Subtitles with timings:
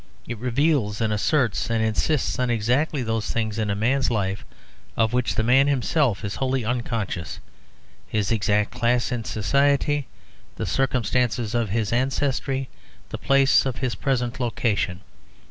[0.27, 4.43] It reveals and asserts and insists on exactly those things in a man's life
[4.97, 7.39] of which the man himself is wholly unconscious;
[8.07, 10.07] his exact class in society,
[10.55, 12.67] the circumstances of his ancestry,
[13.09, 15.01] the place of his present location.